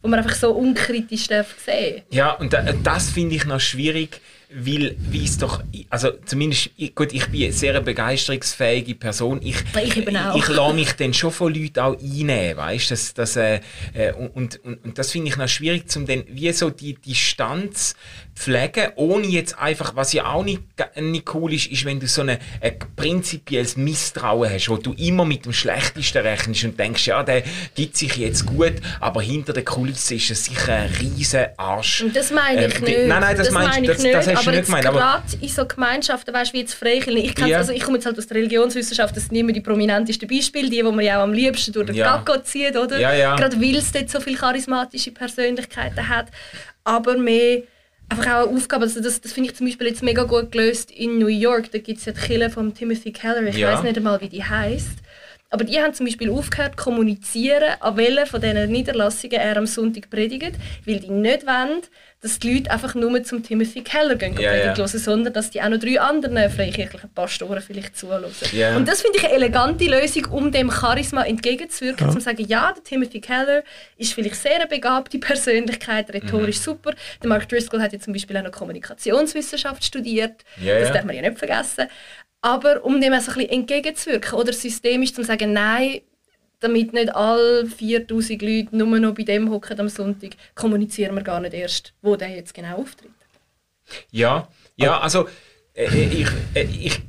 [0.01, 2.03] wo man einfach so unkritisch darf sehen.
[2.10, 7.27] Ja, und das finde ich noch schwierig, weil wie es doch, also zumindest, gut, ich
[7.27, 9.41] bin eine sehr begeisterungsfähige Person.
[9.43, 10.38] Ich, ich, eben auch.
[10.38, 13.60] ich lasse mich dann schon von Leuten auch einnehmen, weißt das, das, äh,
[13.93, 17.95] äh und, und, und das finde ich noch schwierig, um dann wie so die Distanz
[18.38, 20.62] pflegen, ohne jetzt einfach, was ja auch nicht,
[20.95, 25.25] nicht cool ist, ist, wenn du so ein, ein prinzipielles Misstrauen hast, wo du immer
[25.25, 27.43] mit dem Schlechtesten rechnest und denkst, ja, der
[27.75, 32.01] gibt sich jetzt gut, aber hinter der Kulisse ist er sicher ein riesen Arsch.
[32.01, 33.07] Und das meine ich ähm, nicht.
[33.07, 34.13] Nein, nein, das, das meine ich das, nicht.
[34.13, 34.86] Das hast aber nicht gemeint.
[34.86, 37.58] gerade in so Gemeinschaften, weißt du, wie jetzt Freikirchen, ich, ja.
[37.58, 40.78] also ich komme jetzt halt aus der Religionswissenschaft, das sind immer die prominentesten Beispiele, die,
[40.78, 42.17] die man ja auch am liebsten durch den ja.
[42.17, 43.00] Gacko zieht, oder?
[43.00, 43.36] Ja, ja.
[43.36, 46.28] Gerade weil es dort so viele charismatische Persönlichkeiten hat.
[46.84, 47.63] Aber mehr
[48.10, 50.91] einfach auch eine Aufgabe, also das, das finde ich zum Beispiel jetzt mega gut gelöst
[50.91, 53.73] in New York, da gibt es ja die Kille von Timothy Keller, ich ja.
[53.73, 55.00] weiß nicht einmal, wie die heißt.
[55.58, 59.65] Aber die haben zum Beispiel aufgehört zu kommunizieren, an welchen von diesen Niederlassungen er am
[59.65, 60.54] Sonntag predigt,
[60.86, 61.82] weil die nicht wollen,
[62.22, 64.78] dass die Leute einfach nur zum Timothy Keller gehen ja, ja.
[64.78, 68.32] hören, sondern dass die auch noch drei anderen freikirchlichen Pastoren vielleicht zuhören.
[68.52, 68.78] Ja.
[68.78, 72.13] Und das finde ich eine elegante Lösung, um dem Charisma entgegenzuwirken, ja.
[72.13, 73.63] zu sagen, ja, der Timothy Keller
[73.98, 76.63] ist vielleicht sehr eine begabte Persönlichkeit, rhetorisch mhm.
[76.63, 76.93] super.
[77.24, 81.24] Der Mark Driscoll hat ja zum Beispiel auch noch Kommunikationswissenschaft studiert, das darf man ja
[81.24, 81.88] nicht vergessen.
[82.41, 86.02] Aber um dem also ein bisschen entgegenzuwirken oder systemisch zu sagen, nein,
[86.60, 91.39] damit nicht alle 4000 Leute nur noch bei dem hocken am Sonntag, kommunizieren wir gar
[91.39, 93.12] nicht erst, wo der jetzt genau auftritt.
[94.12, 95.28] Ja, ja, also
[95.73, 97.02] äh, ich, äh, ich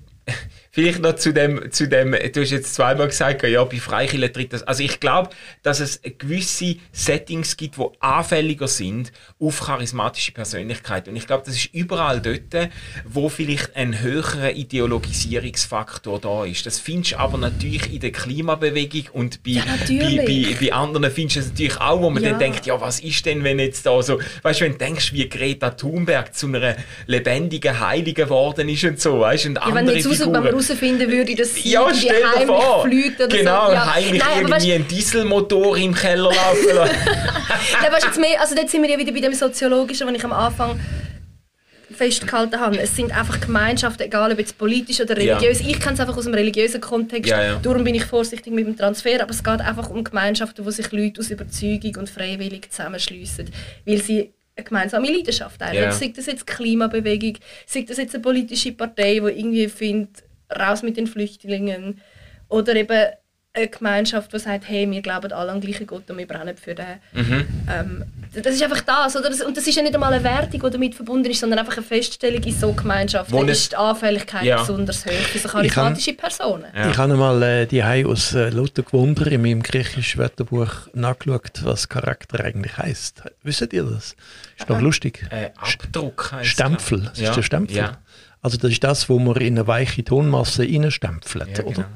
[0.78, 4.52] Vielleicht noch zu dem, zu dem, du hast jetzt zweimal gesagt, ja, bei Freikirchen tritt
[4.52, 4.62] das.
[4.62, 5.30] Also ich glaube,
[5.64, 9.10] dass es gewisse Settings gibt, die anfälliger sind
[9.40, 11.08] auf charismatische Persönlichkeit.
[11.08, 12.70] Und ich glaube, das ist überall dort,
[13.04, 16.64] wo vielleicht ein höherer Ideologisierungsfaktor da ist.
[16.64, 21.10] Das findest du aber natürlich in der Klimabewegung und bei, ja, bei, bei, bei, anderen
[21.10, 22.30] findest du es natürlich auch, wo man ja.
[22.30, 25.12] dann denkt, ja, was ist denn, wenn jetzt da so, weißt du, wenn du denkst,
[25.12, 26.76] wie Greta Thunberg zu einer
[27.08, 31.54] lebendigen Heiligen geworden ist und so, weißt du, und ja, andere Figuren herausfinden würde, dass
[31.54, 32.84] sie ja, stell dir vor.
[32.84, 33.72] fliegt oder genau, so.
[33.72, 33.94] Ja.
[33.94, 36.94] heimlich Nein, irgendwie weißt, einen Dieselmotor im Keller laufen lassen.
[37.82, 40.24] Nein, weißt, jetzt mehr, also dort sind wir ja wieder bei dem Soziologischen, was ich
[40.24, 40.78] am Anfang
[41.98, 42.78] festgehalten habe.
[42.78, 45.60] Es sind einfach Gemeinschaften, egal ob jetzt politisch oder religiös.
[45.60, 45.68] Ja.
[45.68, 47.30] Ich kenne es einfach aus dem religiösen Kontext.
[47.30, 47.58] Ja, ja.
[47.60, 49.20] Darum bin ich vorsichtig mit dem Transfer.
[49.20, 53.50] Aber es geht einfach um Gemeinschaften, wo sich Leute aus Überzeugung und freiwillig zusammenschließen,
[53.84, 55.92] weil sie eine gemeinsame Leidenschaft haben.
[55.92, 57.34] Sei das jetzt Klimabewegung,
[57.66, 62.00] sei das jetzt eine politische Partei, die irgendwie findet, raus mit den Flüchtlingen.
[62.48, 63.08] Oder eben
[63.58, 66.56] eine Gemeinschaft, die sagt, hey, wir glauben alle an den gleichen Gott und wir brennen
[66.56, 66.86] für den.
[67.12, 67.46] Mhm.
[67.70, 69.30] Ähm, das ist einfach das, oder?
[69.46, 71.84] und das ist ja nicht einmal eine Wertung, die damit verbunden ist, sondern einfach eine
[71.84, 73.32] Feststellung in so Gemeinschaft.
[73.32, 74.60] Da ist die Anfälligkeit ja.
[74.60, 76.66] besonders hoch für so charismatische Personen.
[76.74, 76.90] Ja.
[76.90, 81.88] Ich habe einmal äh, die aus äh, Luther Gewunder in meinem griechischen Wörterbuch nachgeschaut, was
[81.88, 83.22] Charakter eigentlich heisst.
[83.42, 84.14] Wisst ihr das?
[84.58, 85.26] Ist doch lustig.
[85.30, 87.00] Äh, Abdruck heisst Stempel.
[87.00, 87.76] Das ist der Stempel.
[87.76, 87.98] Ja.
[88.40, 91.74] Also das ist das, wo man in eine weiche Tonmasse reinstempelt, ja, oder?
[91.74, 91.88] Genau.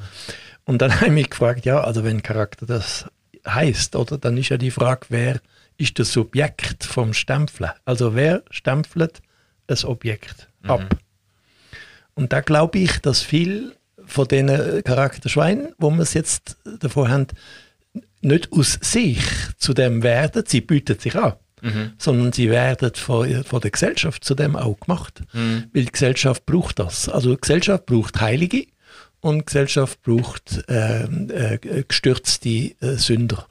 [0.64, 3.06] Und dann habe ich mich gefragt, ja, also wenn Charakter das
[3.46, 5.40] heißt, oder, dann ist ja die Frage, wer
[5.76, 7.70] ist das Subjekt vom Stempeln?
[7.84, 9.20] Also wer stempelt
[9.66, 10.70] ein Objekt mhm.
[10.70, 10.96] ab?
[12.14, 13.74] Und da glaube ich, dass viel
[14.04, 17.26] von diesen Charakterschweinen, wo wir es jetzt davon haben,
[18.20, 19.20] nicht aus sich
[19.56, 21.92] zu dem werden, sie bieten sich an, mhm.
[21.98, 25.22] sondern sie werden von, von der Gesellschaft zu dem auch gemacht.
[25.32, 25.64] Mhm.
[25.72, 27.08] Weil die Gesellschaft braucht das.
[27.08, 28.66] Also die Gesellschaft braucht Heilige,
[29.22, 33.46] und die Gesellschaft braucht äh, äh, gestürzte äh, Sünder.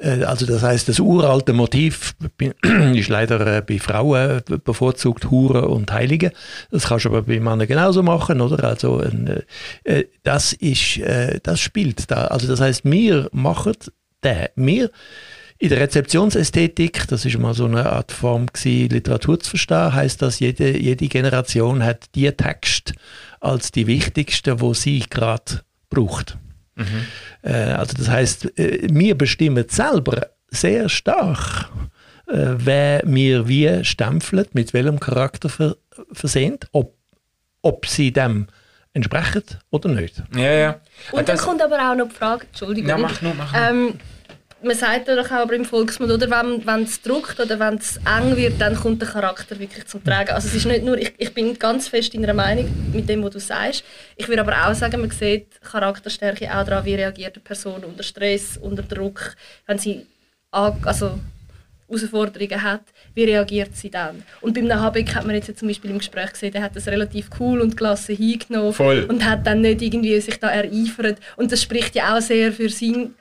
[0.00, 0.22] Mhm.
[0.22, 2.16] Äh, also das heißt, das uralte Motiv
[2.94, 6.32] ist leider äh, bei Frauen bevorzugt Hure und Heilige.
[6.70, 8.64] Das kannst du aber bei Männern genauso machen, oder?
[8.64, 11.00] Also äh, das ist,
[11.42, 12.26] das spielt da.
[12.28, 13.74] Also das heißt, wir machen
[14.24, 14.90] den, wir
[15.58, 20.20] in der Rezeptionsästhetik, das ist mal so eine Art Form gewesen, Literatur zu verstehen, heißt
[20.20, 22.94] das, jede, jede Generation hat die Text
[23.40, 26.36] als die wichtigsten, wo sie gerade braucht.
[26.74, 27.06] Mhm.
[27.42, 31.70] Äh, also das heißt, äh, wir bestimmen selber sehr stark,
[32.26, 35.76] äh, wer wir wie stempeln, mit welchem Charakter ver
[36.10, 36.96] versehen, ob,
[37.62, 38.48] ob sie dem
[38.92, 40.22] entsprechen oder nicht.
[40.34, 40.80] Ja, ja.
[41.12, 42.88] Und dann kommt aber auch noch die Frage, Entschuldigung.
[42.88, 43.60] Ja, mach nur, mach nur.
[43.60, 43.94] Ähm,
[44.64, 47.98] man sagt ja doch auch im Volksmund, oder wenn, wenn es druckt oder wenn es
[47.98, 50.30] eng wird, dann kommt der Charakter wirklich zum Tragen.
[50.30, 53.22] Also es ist nicht nur, ich, ich bin ganz fest in einer Meinung mit dem,
[53.22, 53.84] was du sagst.
[54.16, 58.02] Ich würde aber auch sagen, man sieht Charakterstärke auch daran, wie reagiert eine Person unter
[58.02, 59.34] Stress, unter Druck,
[59.66, 60.06] wenn sie
[60.50, 61.18] also
[61.88, 62.82] Herausforderungen hat,
[63.14, 64.22] wie reagiert sie dann?
[64.40, 67.28] Und beim Habeck hat man jetzt zum Beispiel im Gespräch gesehen, der hat das relativ
[67.38, 69.04] cool und gelassen hingenommen Voll.
[69.08, 71.18] und hat dann nicht irgendwie sich da ereifert.
[71.36, 73.14] Und das spricht ja auch sehr für sein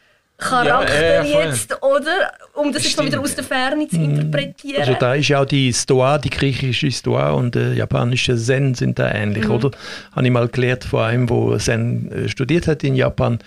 [0.43, 2.31] Charakter ja, jetzt, oder?
[2.53, 4.11] Um das jetzt mal wieder aus der Ferne zu mhm.
[4.11, 4.81] interpretieren.
[4.81, 8.99] Also da ist ja auch die Stoa, die griechische Stoa und der japanische Zen sind
[8.99, 9.51] da ähnlich, mhm.
[9.51, 9.71] oder?
[10.11, 13.39] Habe ich mal gelernt von einem, der Zen äh, studiert hat in Japan.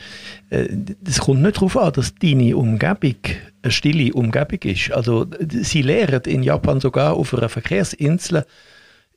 [0.50, 3.16] Es äh, kommt nicht darauf an, dass deine Umgebung
[3.62, 4.92] eine stille Umgebung ist.
[4.92, 8.44] Also sie lehren in Japan sogar auf einer Verkehrsinsel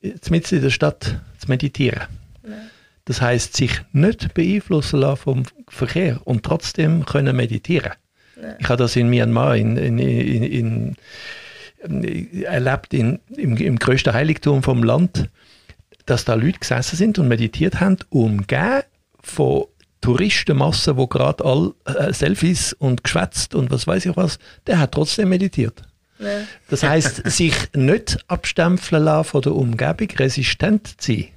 [0.02, 2.02] äh, mitten in der Stadt zu meditieren.
[3.04, 7.92] Das heißt, sich nicht beeinflussen lassen vom Verkehr und trotzdem können meditieren.
[8.40, 8.56] Ja.
[8.58, 10.96] Ich habe das in Myanmar in, in, in, in
[12.44, 15.28] erlebt im, im größten Heiligtum vom Land,
[16.06, 18.82] dass da Leute gesessen sind und meditiert haben, umgeben
[19.22, 19.64] von
[20.00, 24.92] Touristenmassen, wo gerade all äh, Selfies und geschwätzt und was weiß ich was, der hat
[24.92, 25.82] trotzdem meditiert.
[26.18, 26.40] Ja.
[26.68, 31.28] Das heißt, sich nicht abstempeln lassen von der Umgebung, resistent zu sein.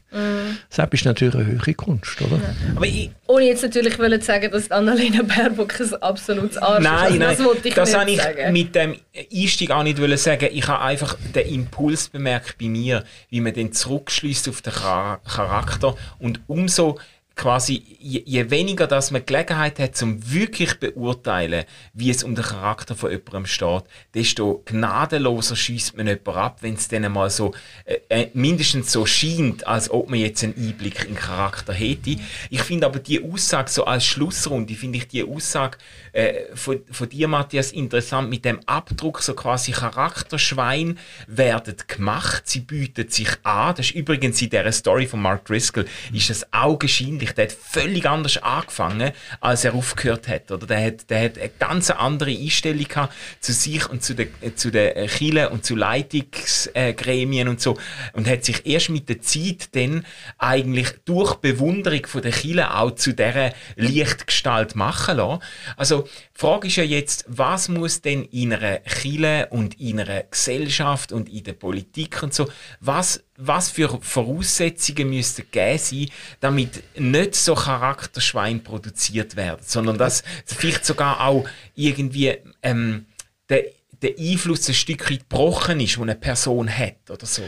[0.69, 2.37] Das ist natürlich eine höhere Kunst, oder?
[2.37, 2.75] Ja.
[2.75, 7.21] Aber ich, Ohne jetzt natürlich wollen sagen, dass Annalena Baerbock ein absolutes Arsch nein, ist.
[7.21, 8.53] Also, nein, das ich das habe ich sagen.
[8.53, 8.95] mit dem
[9.33, 10.49] Einstieg auch nicht wollen sagen.
[10.51, 15.95] Ich habe einfach den Impuls bemerkt bei mir, wie man den zurückschließt auf den Charakter
[16.19, 16.99] und umso
[17.35, 22.43] quasi, je, je, weniger dass man Gelegenheit hat, zum wirklich beurteilen, wie es um den
[22.43, 27.53] Charakter von jemandem steht, desto gnadenloser schießt man jemanden ab, wenn es dann mal so
[27.85, 32.17] äh, äh, mindestens so scheint, als ob man jetzt einen Einblick in den Charakter hätte.
[32.49, 35.77] Ich finde aber die Aussage so als Schlussrunde, finde ich die Aussage
[36.13, 42.59] äh, von, von dir, Matthias, interessant mit dem Abdruck, so quasi Charakterschwein werden gemacht, sie
[42.59, 43.75] bieten sich an.
[43.75, 48.05] Das ist übrigens in dieser Story von Mark Driscoll, ist das augenscheinlich, der hat völlig
[48.07, 50.51] anders angefangen, als er aufgehört hat.
[50.51, 54.29] Oder der hat, der hat eine ganz andere Einstellung gehabt zu sich und zu den,
[54.55, 57.77] zu den Chilen und zu Leitungsgremien und so.
[58.13, 60.05] Und hat sich erst mit der Zeit dann
[60.37, 65.41] eigentlich durch Bewunderung von der Chilen auch zu dieser Lichtgestalt machen lassen.
[65.75, 70.23] Also die Frage ist ja jetzt, was muss denn in einer Kirche und in einer
[70.23, 76.83] Gesellschaft und in der Politik und so, was, was für Voraussetzungen müssten gegeben sein, damit
[76.99, 83.05] nicht so Charakterschwein produziert werden, sondern dass vielleicht sogar auch irgendwie ähm,
[83.49, 83.65] der,
[84.01, 87.43] der Einfluss ein Stück weit gebrochen ist, den eine Person hat oder so.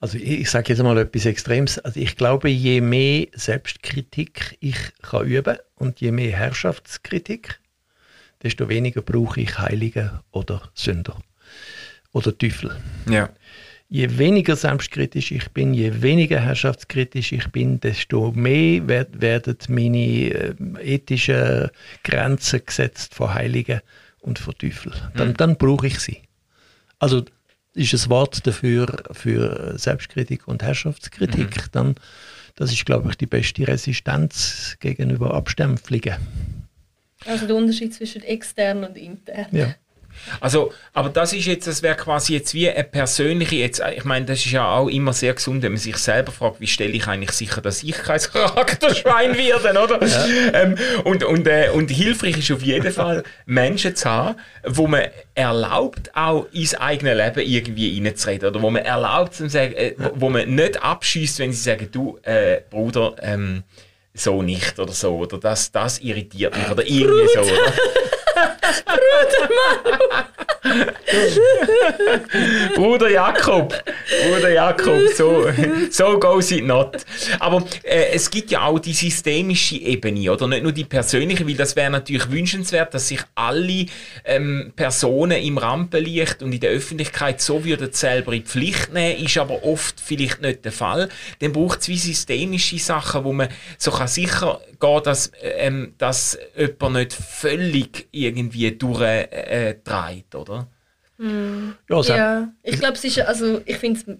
[0.00, 1.78] Also ich, ich sage jetzt mal etwas Extremes.
[1.78, 7.59] Also ich glaube, je mehr Selbstkritik ich kann üben und je mehr Herrschaftskritik,
[8.42, 11.16] desto weniger brauche ich Heilige oder Sünder
[12.12, 12.76] oder Teufel.
[13.08, 13.30] Ja.
[13.88, 20.54] Je weniger selbstkritisch ich bin, je weniger herrschaftskritisch ich bin, desto mehr werden meine äh,
[20.80, 21.70] ethischen
[22.04, 23.80] Grenzen gesetzt von Heiligen
[24.20, 24.92] und von Teufel.
[25.16, 25.36] Dann, mhm.
[25.36, 26.22] dann brauche ich sie.
[27.00, 27.24] Also
[27.74, 31.56] ist ein Wort dafür für Selbstkritik und Herrschaftskritik.
[31.56, 31.70] Mhm.
[31.72, 31.94] Dann,
[32.56, 36.16] das ist, glaube ich, die beste Resistenz gegenüber Abstempelungen.
[37.26, 39.46] Also der Unterschied zwischen extern und intern.
[39.52, 39.74] Ja.
[40.40, 44.26] Also, aber das ist jetzt, das wäre quasi jetzt wie eine persönliche, jetzt, ich meine,
[44.26, 47.06] das ist ja auch immer sehr gesund, wenn man sich selber fragt, wie stelle ich
[47.06, 50.04] eigentlich sicher, dass ich kein Charakterschwein werde, oder?
[50.06, 50.26] Ja.
[50.52, 55.04] Ähm, und, und, äh, und hilfreich ist auf jeden Fall, Menschen zu haben, wo man
[55.34, 60.82] erlaubt, auch ins eigene Leben irgendwie reinzureden, oder wo man erlaubt, äh, wo man nicht
[60.82, 63.62] abschießt, wenn sie sagen, du, äh, Bruder, ähm,
[64.20, 65.16] so nicht oder so.
[65.16, 67.40] Oder das, das irritiert mich oder irgendwie so.
[67.40, 67.72] Oder?
[68.84, 70.39] Bruder
[73.08, 73.74] Jakob,
[74.26, 75.46] Bruder Jakob, so,
[75.90, 77.04] so goes it not.
[77.38, 81.54] Aber äh, es gibt ja auch die systemische Ebene, oder nicht nur die persönliche, weil
[81.54, 83.86] das wäre natürlich wünschenswert, dass sich alle
[84.24, 89.24] ähm, Personen im Rampenlicht und in der Öffentlichkeit so würden selber in die Pflicht nehmen,
[89.24, 91.08] ist aber oft vielleicht nicht der Fall.
[91.38, 96.38] Dann braucht es wie systemische Sachen, wo man so kann sicher gehen, dass, ähm, dass
[96.56, 100.49] jemand nicht völlig irgendwie durchdreht, äh, oder?
[101.20, 101.74] Mm.
[101.90, 104.18] Ja, ja, ich glaube, es ist, also ich finde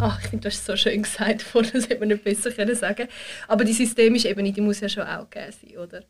[0.00, 2.74] Ach, ich finde, du hast es so schön gesagt, das hätte man nicht besser können
[2.74, 3.08] sagen
[3.46, 6.02] Aber die systemische Ebene, die muss ja schon auch gegeben sein, oder?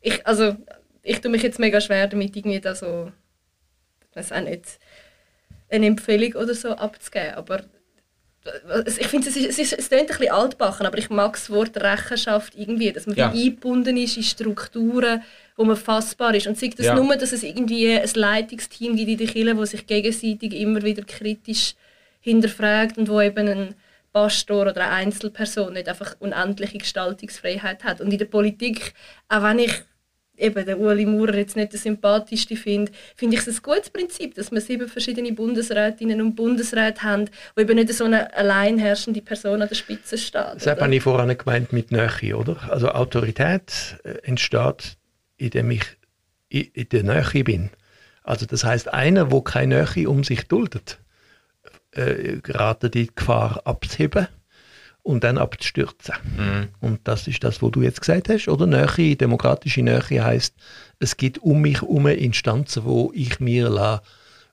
[0.00, 0.56] Ich, also,
[1.02, 3.10] ich tue mich jetzt mega schwer damit, irgendwie da so,
[4.10, 4.78] ich weiß auch nicht,
[5.68, 7.64] eine Empfehlung oder so abzugeben, aber
[8.96, 11.50] ich finde, es, ist, es, ist, es klingt ein bisschen altbachen, aber ich mag das
[11.50, 13.30] Wort Rechenschaft irgendwie, dass man ja.
[13.30, 15.24] eingebunden ist in Strukturen,
[15.56, 16.46] wo man fassbar ist.
[16.46, 16.94] Und sei das ja.
[16.94, 21.02] nur, dass es irgendwie ein Leitungsteam gibt in den Kirche, das sich gegenseitig immer wieder
[21.02, 21.74] kritisch
[22.20, 23.74] hinterfragt und wo eben ein
[24.12, 28.00] Pastor oder eine Einzelperson nicht einfach unendliche Gestaltungsfreiheit hat.
[28.00, 28.94] Und in der Politik,
[29.28, 29.82] auch wenn ich
[30.38, 34.34] eben den Ueli Maurer jetzt nicht der sympathischste finde, finde ich es ein gutes Prinzip,
[34.34, 39.62] dass wir sieben verschiedene Bundesrätinnen und Bundesräte haben, wo eben nicht so eine alleinherrschende Person
[39.62, 40.56] an der Spitze steht.
[40.56, 42.56] Das habe ich vorhin gemeint mit Nähe, oder?
[42.70, 44.18] Also Autorität äh,
[45.38, 45.84] entsteht, indem ich
[46.48, 47.70] in der Nähe bin.
[48.22, 50.98] Also das heißt, einer, wo keine Nähe um sich duldet,
[51.92, 54.28] äh, gerade die Gefahr abzuheben
[55.02, 56.14] und dann abzustürzen.
[56.36, 56.68] Mhm.
[56.80, 58.66] Und das ist das, was du jetzt gesagt hast, oder?
[58.66, 60.54] Nähe, demokratische Nähe heißt,
[60.98, 64.02] es gibt um mich herum Instanzen, wo ich mir lasse,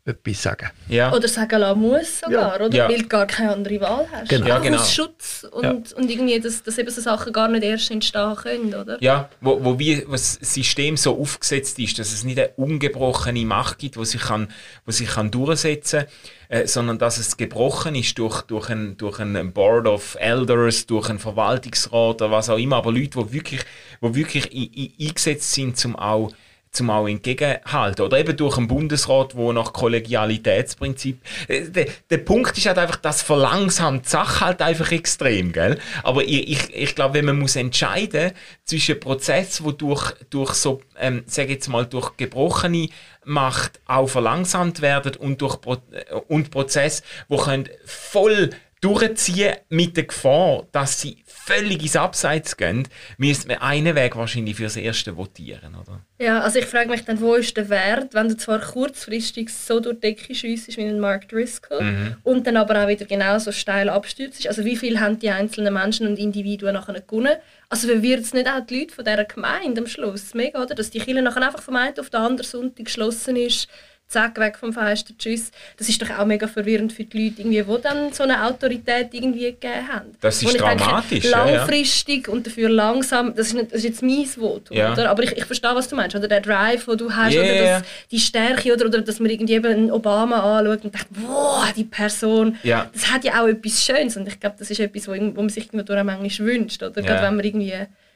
[0.05, 0.69] etwas sagen.
[0.89, 1.13] Ja.
[1.13, 2.65] Oder sagen lassen muss sogar, ja.
[2.65, 2.75] oder?
[2.75, 2.89] Ja.
[2.89, 4.27] Weil du gar keine andere Wahl hast.
[4.27, 4.47] Genau.
[4.47, 4.77] Ja, genau.
[4.77, 5.71] Aus Schutz und, ja.
[5.71, 8.97] und irgendwie, dass, dass eben so Sachen gar nicht erst entstehen können, oder?
[9.01, 13.79] Ja, wo, wo wie, das System so aufgesetzt ist, dass es nicht eine ungebrochene Macht
[13.79, 14.49] gibt, die sich, kann,
[14.85, 16.05] wo sich kann durchsetzen
[16.49, 20.85] kann, äh, sondern dass es gebrochen ist durch, durch, ein, durch ein Board of Elders,
[20.85, 23.61] durch einen Verwaltungsrat oder was auch immer, aber Leute, die wirklich,
[24.01, 24.51] wo wirklich
[24.99, 26.33] eingesetzt sind, um auch
[26.73, 28.05] zum auch entgegenhalten.
[28.05, 31.21] Oder eben durch einen Bundesrat, wo nach Kollegialitätsprinzip.
[31.47, 35.79] Äh, der, der Punkt ist halt einfach, das verlangsamt die Sache halt einfach extrem, gell?
[36.03, 38.31] Aber ich, ich, ich glaube, wenn man muss entscheiden
[38.65, 42.89] zwischen Prozess, wo durch, durch so, ähm, sag jetzt mal, durch gebrochene
[43.25, 48.49] Macht auch verlangsamt werden und durch Pro äh, und Prozess, wo können voll
[48.83, 54.57] durchziehen mit der Gefahr, dass sie völlig ins Abseits gehen, müsste man einen Weg wahrscheinlich
[54.57, 56.01] fürs Erste votieren, oder?
[56.19, 59.79] Ja, also ich frage mich dann, wo ist der Wert, wenn du zwar kurzfristig so
[59.79, 62.15] durch die Decke schiessest wie ein Mark Driscoll mhm.
[62.23, 64.47] und dann aber auch wieder genauso steil abstürzt.
[64.47, 67.35] Also wie viel haben die einzelnen Menschen und Individuen nachher gewonnen?
[67.69, 70.75] Also wird es nicht auch die Leute von dieser Gemeinde am Schluss mega, oder?
[70.75, 73.67] Dass die Kirche nachher einfach vom einen auf den anderen Sonntag geschlossen ist,
[74.13, 75.51] zack, weg vom Fenster, tschüss.
[75.77, 79.09] Das ist doch auch mega verwirrend für die Leute, irgendwie, die dann so eine Autorität
[79.13, 80.11] irgendwie gegeben haben.
[80.21, 81.29] Das ist dramatisch.
[81.29, 82.33] Langfristig ja.
[82.33, 84.93] und dafür langsam, das ist, nicht, das ist jetzt mein Votum, ja.
[84.93, 85.09] oder?
[85.09, 86.15] aber ich, ich verstehe, was du meinst.
[86.15, 87.43] Oder der Drive, den du hast, yeah.
[87.43, 91.71] oder das, die Stärke, oder, oder dass man irgendwie einen Obama anschaut und denkt, wow,
[91.75, 92.89] die Person, ja.
[92.93, 95.49] das hat ja auch etwas Schönes und ich glaube, das ist etwas, wo, wo man
[95.49, 97.01] sich manchmal wünscht, oder?
[97.01, 97.73] Gerade wenn man irgendwie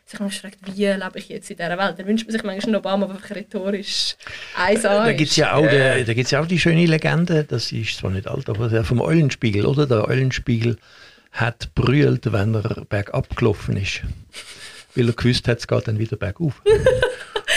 [0.10, 2.00] sich manchmal fragt, wie lebe ich jetzt in dieser Welt?
[2.00, 4.16] Dann wünscht man sich manchmal einen Obama, aber einfach rhetorisch
[4.56, 6.04] eins Da gibt es ja, auch äh.
[6.04, 9.66] da ja auch die schöne Legende, das ist zwar nicht alt, aber der vom Eulenspiegel,
[9.66, 9.86] oder?
[9.86, 10.78] Der Eulenspiegel
[11.32, 14.02] hat brüllt, wenn er bergab gelaufen ist.
[14.96, 16.62] Weil er gewusst hat, es geht dann wieder bergauf.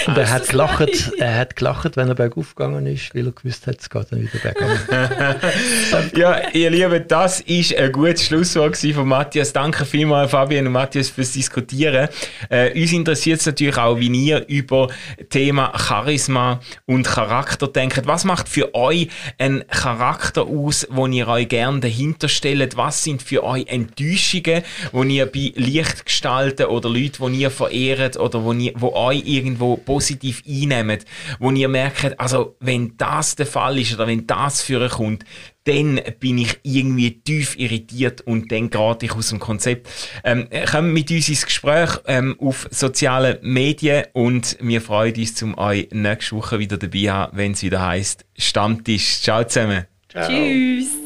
[0.06, 3.66] Und er hat, gelacht, er hat gelacht, wenn er bergauf gegangen ist, weil er gewusst
[3.66, 6.12] hat, es geht dann wieder bergauf.
[6.16, 9.52] ja, ihr Lieben, das war ein gutes Schlusswort von Matthias.
[9.52, 12.08] Danke vielmals, Fabian und Matthias, fürs Diskutieren.
[12.48, 14.88] Äh, uns interessiert es natürlich auch, wie ihr über
[15.28, 18.06] Thema Charisma und Charakter denkt.
[18.06, 19.08] Was macht für euch
[19.38, 22.76] einen Charakter aus, wo ihr euch gerne dahinter stellt?
[22.76, 28.44] Was sind für euch Enttäuschungen, wo ihr bei Lichtgestalten oder Leuten, die ihr verehrt oder
[28.44, 31.00] wo, ihr, wo euch irgendwo positiv einnehmen,
[31.40, 35.24] wo ihr merkt, also wenn das der Fall ist oder wenn das für euch kommt,
[35.64, 39.88] dann bin ich irgendwie tief irritiert und dann gerate ich aus dem Konzept.
[40.22, 45.58] Ähm, kommt mit uns ins Gespräch ähm, auf sozialen Medien und wir freuen uns, zum
[45.58, 49.20] euch nächste Woche wieder dabei haben, wenn es wieder heißt Stammtisch.
[49.20, 49.86] Ciao zusammen.
[50.08, 50.28] Ciao.
[50.28, 50.99] Tschüss.